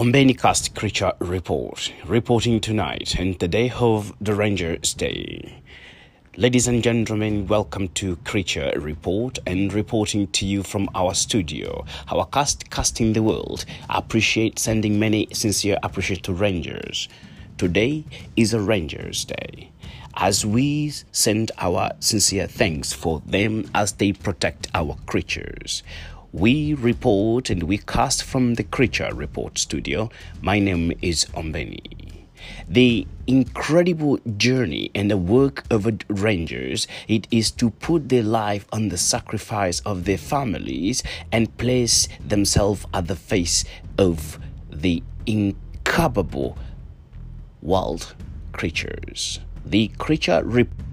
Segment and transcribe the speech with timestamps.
[0.00, 5.60] Ombenicast Creature Report, reporting tonight and the day of the Rangers Day.
[6.38, 11.84] Ladies and gentlemen, welcome to Creature Report and reporting to you from our studio.
[12.10, 17.10] Our cast casting the world appreciate sending many sincere appreciation to Rangers.
[17.58, 18.06] Today
[18.36, 19.70] is a Rangers Day.
[20.14, 25.82] As we send our sincere thanks for them as they protect our creatures.
[26.32, 30.10] We report and we cast from the Creature Report studio.
[30.40, 31.80] My name is Ombeni.
[32.68, 38.90] The incredible journey and the work of rangers it is to put their life on
[38.90, 41.02] the sacrifice of their families
[41.32, 43.64] and place themselves at the face
[43.98, 44.38] of
[44.70, 46.56] the incapable
[47.60, 48.14] wild
[48.52, 49.40] creatures.
[49.64, 50.89] The creature report